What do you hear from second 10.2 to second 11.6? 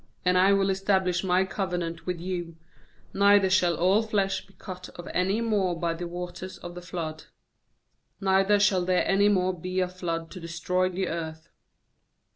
to destroy the earth.'